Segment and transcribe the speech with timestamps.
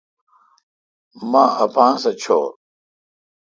[1.31, 2.49] مہ اپاسہ چور۔